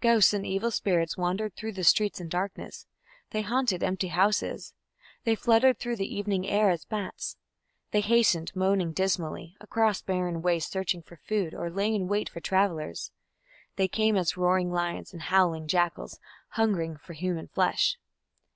Ghosts 0.00 0.32
and 0.34 0.44
evil 0.44 0.72
spirits 0.72 1.16
wandered 1.16 1.54
through 1.54 1.74
the 1.74 1.84
streets 1.84 2.20
in 2.20 2.28
darkness; 2.28 2.86
they 3.30 3.42
haunted 3.42 3.84
empty 3.84 4.08
houses; 4.08 4.74
they 5.22 5.36
fluttered 5.36 5.78
through 5.78 5.94
the 5.94 6.12
evening 6.12 6.44
air 6.48 6.70
as 6.70 6.84
bats; 6.84 7.36
they 7.92 8.00
hastened, 8.00 8.50
moaning 8.56 8.90
dismally, 8.92 9.54
across 9.60 10.02
barren 10.02 10.42
wastes 10.42 10.72
searching 10.72 11.02
for 11.02 11.14
food 11.22 11.54
or 11.54 11.70
lay 11.70 11.94
in 11.94 12.08
wait 12.08 12.28
for 12.28 12.40
travellers; 12.40 13.12
they 13.76 13.86
came 13.86 14.16
as 14.16 14.36
roaring 14.36 14.72
lions 14.72 15.12
and 15.12 15.22
howling 15.22 15.68
jackals, 15.68 16.18
hungering 16.48 16.96
for 16.96 17.12
human 17.12 17.46
flesh. 17.46 17.96